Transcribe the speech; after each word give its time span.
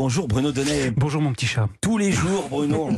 bonjour 0.00 0.28
Bruno 0.28 0.50
Donnet. 0.50 0.92
Bonjour 0.92 1.20
mon 1.20 1.30
petit 1.34 1.44
chat. 1.44 1.68
Tous 1.82 1.98
les 1.98 2.10
jours, 2.10 2.48
Bruno, 2.48 2.88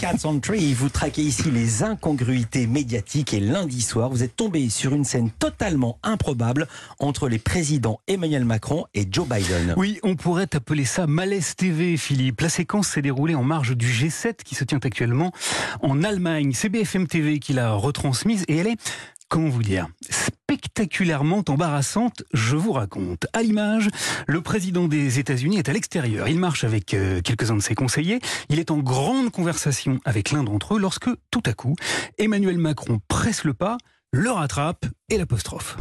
Cats 0.00 0.24
on 0.24 0.40
Tree, 0.40 0.74
vous 0.74 0.88
traquez 0.88 1.22
ici 1.22 1.52
les 1.52 1.84
incongruités 1.84 2.66
médiatiques 2.66 3.32
et 3.32 3.38
lundi 3.38 3.80
soir, 3.80 4.10
vous 4.10 4.24
êtes 4.24 4.34
tombé 4.34 4.68
sur 4.68 4.92
une 4.92 5.04
scène 5.04 5.30
totalement 5.30 6.00
improbable 6.02 6.66
entre 6.98 7.28
les 7.28 7.38
présidents 7.38 8.00
Emmanuel 8.08 8.44
Macron 8.44 8.86
et 8.92 9.06
Joe 9.08 9.24
Biden. 9.28 9.74
Oui, 9.76 10.00
on 10.02 10.16
pourrait 10.16 10.52
appeler 10.56 10.84
ça 10.84 11.06
malaise 11.06 11.54
TV, 11.54 11.96
Philippe. 11.96 12.40
La 12.40 12.48
séquence 12.48 12.88
s'est 12.88 13.02
déroulée 13.02 13.36
en 13.36 13.44
marge 13.44 13.76
du 13.76 13.86
G7 13.86 14.42
qui 14.44 14.56
se 14.56 14.64
tient 14.64 14.80
actuellement 14.82 15.30
en 15.80 16.02
Allemagne. 16.02 16.50
C'est 16.54 16.70
BFM 16.70 17.06
TV 17.06 17.38
qui 17.38 17.52
l'a 17.52 17.74
retransmise 17.74 18.44
et 18.48 18.56
elle 18.56 18.66
est 18.66 18.78
comment 19.28 19.48
vous 19.48 19.62
dire, 19.62 19.86
spectaculairement 20.62 21.42
embarrassante, 21.48 22.22
je 22.32 22.54
vous 22.54 22.72
raconte. 22.72 23.26
À 23.32 23.42
l'image, 23.42 23.88
le 24.28 24.40
président 24.42 24.86
des 24.86 25.18
États-Unis 25.18 25.58
est 25.58 25.68
à 25.68 25.72
l'extérieur. 25.72 26.28
Il 26.28 26.38
marche 26.38 26.62
avec 26.62 26.94
euh, 26.94 27.20
quelques-uns 27.20 27.56
de 27.56 27.62
ses 27.62 27.74
conseillers. 27.74 28.20
Il 28.48 28.60
est 28.60 28.70
en 28.70 28.78
grande 28.78 29.30
conversation 29.30 29.98
avec 30.04 30.30
l'un 30.30 30.44
d'entre 30.44 30.76
eux 30.76 30.78
lorsque, 30.78 31.10
tout 31.32 31.42
à 31.46 31.52
coup, 31.52 31.74
Emmanuel 32.18 32.58
Macron 32.58 33.00
presse 33.08 33.42
le 33.42 33.54
pas, 33.54 33.76
le 34.14 34.30
rattrape 34.30 34.84
et 35.08 35.16
l'apostrophe. 35.16 35.78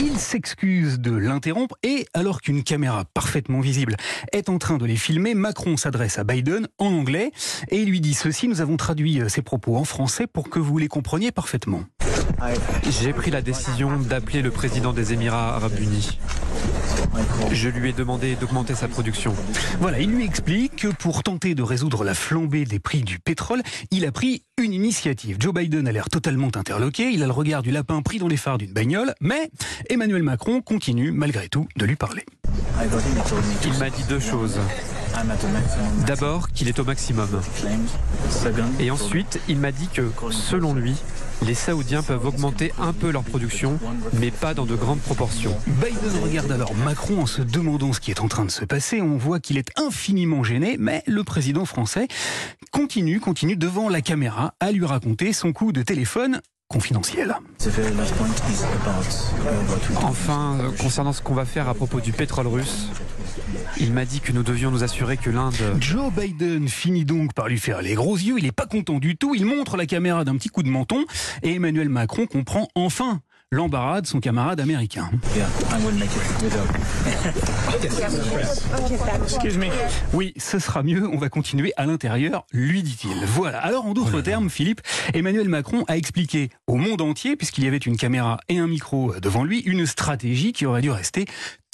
Il 0.00 0.18
s'excuse 0.18 0.98
de 0.98 1.12
l'interrompre 1.12 1.76
et, 1.84 2.06
alors 2.12 2.40
qu'une 2.40 2.64
caméra 2.64 3.04
parfaitement 3.14 3.60
visible 3.60 3.94
est 4.32 4.48
en 4.48 4.58
train 4.58 4.78
de 4.78 4.84
les 4.84 4.96
filmer, 4.96 5.34
Macron 5.34 5.76
s'adresse 5.76 6.18
à 6.18 6.24
Biden 6.24 6.66
en 6.78 6.86
anglais 6.86 7.30
et 7.68 7.84
lui 7.84 8.00
dit 8.00 8.14
ceci, 8.14 8.48
nous 8.48 8.60
avons 8.60 8.76
traduit 8.76 9.20
euh, 9.20 9.28
ses 9.28 9.42
propos 9.42 9.76
en 9.76 9.84
français 9.84 10.26
pour 10.26 10.50
que 10.50 10.58
vous 10.58 10.78
les 10.78 10.88
compreniez 10.88 11.30
parfaitement. 11.30 11.84
J'ai 12.88 13.12
pris 13.12 13.30
la 13.30 13.42
décision 13.42 13.98
d'appeler 13.98 14.42
le 14.42 14.50
président 14.50 14.92
des 14.92 15.12
Émirats 15.12 15.56
arabes 15.56 15.78
unis. 15.80 16.18
Je 17.52 17.68
lui 17.68 17.90
ai 17.90 17.92
demandé 17.92 18.36
d'augmenter 18.36 18.74
sa 18.74 18.88
production. 18.88 19.34
Voilà, 19.80 20.00
il 20.00 20.10
lui 20.10 20.24
explique 20.24 20.76
que 20.76 20.88
pour 20.88 21.22
tenter 21.22 21.54
de 21.54 21.62
résoudre 21.62 22.04
la 22.04 22.14
flambée 22.14 22.64
des 22.64 22.78
prix 22.78 23.02
du 23.02 23.18
pétrole, 23.18 23.62
il 23.90 24.04
a 24.04 24.12
pris 24.12 24.42
une 24.58 24.72
initiative. 24.72 25.36
Joe 25.38 25.54
Biden 25.54 25.86
a 25.88 25.92
l'air 25.92 26.08
totalement 26.08 26.48
interloqué, 26.54 27.10
il 27.10 27.22
a 27.22 27.26
le 27.26 27.32
regard 27.32 27.62
du 27.62 27.70
lapin 27.70 28.02
pris 28.02 28.18
dans 28.18 28.28
les 28.28 28.36
phares 28.36 28.58
d'une 28.58 28.72
bagnole, 28.72 29.14
mais 29.20 29.50
Emmanuel 29.88 30.22
Macron 30.22 30.60
continue 30.60 31.12
malgré 31.12 31.48
tout 31.48 31.68
de 31.76 31.84
lui 31.84 31.96
parler. 31.96 32.24
Il 33.64 33.78
m'a 33.78 33.90
dit 33.90 34.04
deux 34.08 34.20
choses. 34.20 34.58
D'abord 36.06 36.48
qu'il 36.48 36.68
est 36.68 36.78
au 36.78 36.84
maximum. 36.84 37.28
Et 38.80 38.90
ensuite, 38.90 39.40
il 39.48 39.58
m'a 39.58 39.70
dit 39.72 39.88
que, 39.92 40.10
selon 40.30 40.74
lui, 40.74 40.96
les 41.42 41.54
Saoudiens 41.54 42.02
peuvent 42.02 42.26
augmenter 42.26 42.72
un 42.78 42.92
peu 42.92 43.10
leur 43.10 43.22
production, 43.22 43.78
mais 44.20 44.30
pas 44.30 44.54
dans 44.54 44.66
de 44.66 44.74
grandes 44.74 45.00
proportions. 45.00 45.56
Biden 45.66 46.22
regarde 46.22 46.50
alors 46.52 46.74
Macron 46.74 47.22
en 47.22 47.26
se 47.26 47.42
demandant 47.42 47.92
ce 47.92 48.00
qui 48.00 48.10
est 48.10 48.20
en 48.20 48.28
train 48.28 48.44
de 48.44 48.50
se 48.50 48.64
passer. 48.64 49.00
On 49.00 49.16
voit 49.16 49.40
qu'il 49.40 49.58
est 49.58 49.70
infiniment 49.78 50.42
gêné, 50.42 50.76
mais 50.78 51.02
le 51.06 51.24
président 51.24 51.64
français 51.64 52.08
continue, 52.70 53.20
continue 53.20 53.56
devant 53.56 53.88
la 53.88 54.00
caméra 54.00 54.54
à 54.60 54.72
lui 54.72 54.84
raconter 54.84 55.32
son 55.32 55.52
coup 55.52 55.72
de 55.72 55.82
téléphone 55.82 56.40
confidentiel. 56.68 57.34
Enfin, 59.96 60.58
euh, 60.60 60.70
concernant 60.80 61.12
ce 61.12 61.22
qu'on 61.22 61.34
va 61.34 61.44
faire 61.44 61.68
à 61.68 61.74
propos 61.74 62.00
du 62.00 62.12
pétrole 62.12 62.46
russe, 62.46 62.88
il 63.78 63.92
m'a 63.92 64.04
dit 64.04 64.20
que 64.20 64.32
nous 64.32 64.42
devions 64.42 64.70
nous 64.70 64.82
assurer 64.82 65.16
que 65.16 65.30
l'Inde... 65.30 65.54
Joe 65.78 66.12
Biden 66.12 66.68
finit 66.68 67.04
donc 67.04 67.34
par 67.34 67.48
lui 67.48 67.58
faire 67.58 67.82
les 67.82 67.94
gros 67.94 68.16
yeux, 68.16 68.38
il 68.38 68.44
n'est 68.44 68.52
pas 68.52 68.66
content 68.66 68.98
du 68.98 69.16
tout, 69.16 69.34
il 69.34 69.44
montre 69.44 69.76
la 69.76 69.86
caméra 69.86 70.24
d'un 70.24 70.36
petit 70.36 70.48
coup 70.48 70.62
de 70.62 70.70
menton. 70.70 71.04
Et 71.42 71.54
Emmanuel 71.54 71.88
Macron 71.88 72.26
comprend 72.26 72.68
enfin 72.74 73.20
l'embarras 73.50 74.00
de 74.00 74.06
son 74.06 74.20
camarade 74.20 74.60
américain. 74.60 75.10
Oui, 80.12 80.34
ce 80.36 80.58
sera 80.58 80.82
mieux, 80.82 81.08
on 81.08 81.18
va 81.18 81.28
continuer 81.28 81.72
à 81.76 81.86
l'intérieur, 81.86 82.46
lui 82.52 82.82
dit-il. 82.82 83.14
Voilà. 83.26 83.58
Alors, 83.58 83.86
en 83.86 83.94
d'autres 83.94 84.20
termes, 84.20 84.50
Philippe, 84.50 84.80
Emmanuel 85.12 85.48
Macron 85.48 85.84
a 85.88 85.96
expliqué 85.96 86.50
au 86.66 86.76
monde 86.76 87.00
entier, 87.00 87.36
puisqu'il 87.36 87.64
y 87.64 87.68
avait 87.68 87.76
une 87.76 87.96
caméra 87.96 88.40
et 88.48 88.58
un 88.58 88.66
micro 88.66 89.14
devant 89.20 89.44
lui, 89.44 89.60
une 89.60 89.86
stratégie 89.86 90.52
qui 90.52 90.66
aurait 90.66 90.82
dû 90.82 90.90
rester 90.90 91.26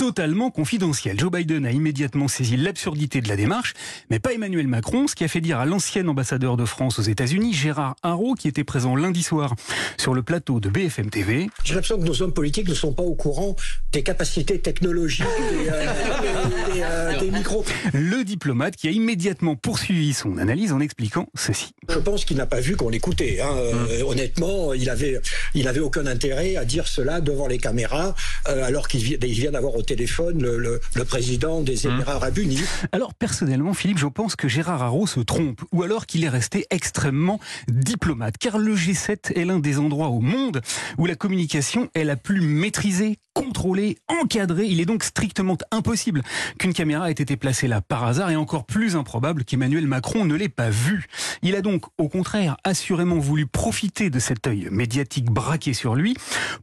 totalement 0.05 0.51
confidentielle. 0.51 1.21
Joe 1.21 1.31
Biden 1.31 1.67
a 1.67 1.73
immédiatement 1.73 2.27
saisi 2.27 2.57
l'absurdité 2.57 3.21
de 3.21 3.29
la 3.29 3.37
démarche, 3.37 3.75
mais 4.09 4.19
pas 4.19 4.33
Emmanuel 4.33 4.67
Macron, 4.67 5.07
ce 5.07 5.15
qui 5.15 5.25
a 5.25 5.29
fait 5.29 5.43
dire 5.43 5.59
à 5.59 5.67
l'ancien 5.67 6.09
ambassadeur 6.09 6.57
de 6.57 6.65
France 6.65 6.99
aux 6.99 7.03
États-Unis, 7.03 7.53
Gérard 7.53 7.97
Haro, 8.03 8.33
qui 8.35 8.49
était 8.49 8.65
présent 8.65 8.97
lundi 8.97 9.23
soir 9.23 9.55
sur 9.99 10.15
le 10.15 10.23
plateau 10.23 10.59
de 10.59 10.71
BFM 10.71 11.11
TV. 11.11 11.51
J'ai 11.65 11.75
l'impression 11.75 11.99
que 11.99 12.05
nos 12.07 12.23
hommes 12.23 12.33
politiques 12.33 12.67
ne 12.71 12.73
sont 12.75 12.95
pas 12.95 13.03
au 13.03 13.15
courant 13.15 13.55
des 13.93 14.03
capacités 14.03 14.59
technologiques 14.59 15.27
des, 15.27 15.69
euh, 15.69 15.85
des, 16.73 16.81
euh, 16.83 17.21
des 17.21 17.31
micros. 17.31 17.63
Le 17.93 18.25
diplomate 18.25 18.77
qui 18.77 18.89
a 18.89 18.93
immédiatement 18.93 19.55
poursuivi 19.55 20.15
son 20.15 20.39
analyse 20.39 20.73
en 20.73 20.81
expliquant 20.81 21.29
ceci. 21.35 21.73
Je 21.91 21.99
pense 21.99 22.25
qu'il 22.25 22.39
n'a 22.39 22.47
pas 22.47 22.61
vu 22.61 22.75
qu'on 22.75 22.89
l'écoutait. 22.89 23.41
Hein. 23.43 23.51
Euh, 23.55 24.03
honnêtement, 24.07 24.73
il 24.73 24.89
avait, 24.89 25.21
il 25.55 25.69
avait 25.69 25.81
aucun 25.81 26.07
intérêt 26.07 26.57
à 26.57 26.65
dire 26.65 26.89
cela 26.89 27.21
devant 27.21 27.49
les 27.49 27.59
caméras, 27.59 28.15
euh, 28.49 28.65
alors 28.65 28.89
qu'il 28.89 29.03
vi- 29.03 29.19
il 29.21 29.35
vient 29.35 29.51
d'avoir 29.51 29.75
au 29.75 29.83
téléphone 29.95 30.41
le, 30.41 30.57
le- 30.59 30.81
le 30.95 31.05
président 31.05 31.63
des 31.63 31.87
Émirats 31.89 32.13
Arabes 32.15 32.39
Unis. 32.39 32.61
Alors 32.93 33.13
personnellement, 33.13 33.75
Philippe, 33.75 33.99
je 33.99 34.07
pense 34.07 34.37
que 34.37 34.47
Gérard 34.47 34.83
Haro 34.85 35.09
se 35.09 35.19
trompe, 35.19 35.63
ou 35.73 35.83
alors 35.83 36.07
qu'il 36.07 36.23
est 36.25 36.29
resté 36.29 36.65
extrêmement 36.71 37.41
diplomate, 37.69 38.39
car 38.39 38.57
le 38.59 38.75
G7 38.77 39.33
est 39.37 39.45
l'un 39.45 39.59
des 39.59 39.79
endroits 39.79 40.09
au 40.09 40.21
monde 40.21 40.61
où 40.99 41.07
la 41.07 41.17
communication 41.17 41.89
est 41.95 42.05
la 42.05 42.15
plus 42.17 42.41
maîtrisée, 42.41 43.19
contrôlée, 43.35 43.99
encadrée. 44.09 44.67
Il 44.67 44.81
est 44.81 44.85
donc 44.85 45.03
strictement 45.03 45.57
impossible 45.73 46.23
qu'une 46.59 46.73
caméra 46.73 47.09
ait 47.11 47.13
été 47.13 47.37
placée 47.37 47.67
là 47.69 47.81
par 47.81 48.05
hasard, 48.05 48.31
et 48.31 48.37
encore 48.37 48.67
plus 48.67 48.95
improbable 48.97 49.45
qu'Emmanuel 49.45 49.87
Macron 49.89 50.25
ne 50.25 50.35
l'ait 50.37 50.49
pas 50.49 50.71
vu. 50.71 51.07
Il 51.43 51.55
a 51.55 51.63
donc, 51.63 51.85
au 51.99 52.09
contraire, 52.09 52.57
assurément 52.65 53.19
voulu 53.19 53.47
profiter 53.47 54.11
de 54.11 54.19
cet 54.19 54.47
œil 54.47 54.69
médiatique 54.71 55.27
braqué 55.27 55.73
sur 55.73 55.95
lui 55.95 56.15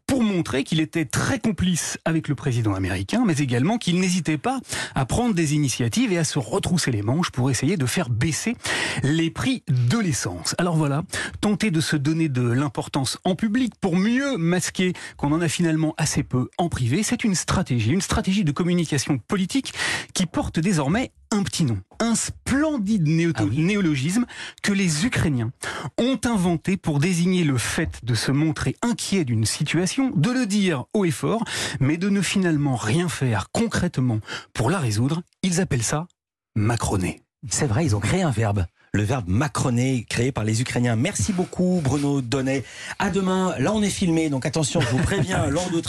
pour 0.05 0.21
montrer 0.21 0.63
qu'il 0.63 0.79
était 0.79 1.05
très 1.05 1.39
complice 1.39 1.97
avec 2.05 2.27
le 2.27 2.35
président 2.35 2.75
américain, 2.75 3.23
mais 3.25 3.37
également 3.37 3.77
qu'il 3.77 3.99
n'hésitait 3.99 4.37
pas 4.37 4.59
à 4.95 5.05
prendre 5.05 5.33
des 5.33 5.55
initiatives 5.55 6.11
et 6.13 6.17
à 6.17 6.23
se 6.23 6.39
retrousser 6.39 6.91
les 6.91 7.01
manches 7.01 7.31
pour 7.31 7.49
essayer 7.49 7.77
de 7.77 7.85
faire 7.85 8.09
baisser 8.09 8.55
les 9.03 9.31
prix 9.31 9.63
de 9.67 9.97
l'essence. 9.97 10.55
Alors 10.57 10.75
voilà, 10.75 11.03
tenter 11.41 11.71
de 11.71 11.81
se 11.81 11.95
donner 11.95 12.29
de 12.29 12.41
l'importance 12.41 13.17
en 13.23 13.35
public 13.35 13.73
pour 13.81 13.95
mieux 13.95 14.37
masquer 14.37 14.93
qu'on 15.17 15.31
en 15.31 15.41
a 15.41 15.47
finalement 15.47 15.95
assez 15.97 16.23
peu 16.23 16.49
en 16.57 16.69
privé, 16.69 17.03
c'est 17.03 17.23
une 17.23 17.35
stratégie, 17.35 17.91
une 17.91 18.01
stratégie 18.01 18.43
de 18.43 18.51
communication 18.51 19.17
politique 19.17 19.73
qui 20.13 20.25
porte 20.25 20.59
désormais 20.59 21.11
un 21.31 21.43
petit 21.43 21.63
nom, 21.65 21.79
un 21.99 22.15
splendide 22.15 23.07
néo- 23.07 23.33
Ah 23.35 23.43
oui 23.43 23.59
néologisme 23.59 24.25
que 24.63 24.71
les 24.71 25.05
Ukrainiens 25.05 25.51
ont 25.97 26.19
inventé 26.25 26.77
pour 26.77 26.99
désigner 26.99 27.43
le 27.43 27.57
fait 27.57 27.99
de 28.03 28.15
se 28.15 28.31
montrer 28.31 28.75
inquiet 28.81 29.25
d'une 29.25 29.45
situation, 29.45 30.11
de 30.15 30.31
le 30.31 30.45
dire 30.45 30.85
haut 30.93 31.05
et 31.05 31.11
fort, 31.11 31.43
mais 31.79 31.97
de 31.97 32.09
ne 32.09 32.21
finalement 32.21 32.75
rien 32.75 33.09
faire 33.09 33.47
concrètement 33.51 34.19
pour 34.53 34.69
la 34.69 34.79
résoudre. 34.79 35.21
Ils 35.43 35.59
appellent 35.61 35.83
ça 35.83 36.07
macroner. 36.55 37.21
C'est 37.49 37.67
vrai, 37.67 37.85
ils 37.85 37.95
ont 37.95 37.99
créé 37.99 38.21
un 38.23 38.31
verbe. 38.31 38.65
Le 38.93 39.03
verbe 39.03 39.27
macroner, 39.27 40.05
créé 40.09 40.31
par 40.31 40.43
les 40.45 40.61
Ukrainiens. 40.61 40.95
Merci 40.95 41.33
beaucoup, 41.33 41.81
Bruno 41.83 42.21
Donnet. 42.21 42.63
À 42.97 43.09
demain. 43.11 43.53
Là, 43.59 43.73
on 43.73 43.83
est 43.83 43.89
filmé, 43.91 44.29
donc 44.29 44.45
attention, 44.45 44.79
je 44.79 44.87
vous 44.87 44.97
préviens, 44.97 45.45
l'an 45.49 45.67
de 45.71 45.81